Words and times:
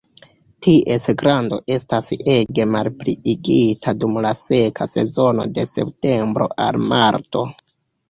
Ties 0.67 1.03
grando 1.21 1.59
estas 1.75 2.09
ege 2.37 2.67
malpliigita 2.77 3.95
dum 4.01 4.19
la 4.29 4.35
seka 4.43 4.91
sezono 4.97 5.49
de 5.61 5.71
septembro 5.79 6.53
al 6.69 6.85
marto. 6.93 7.51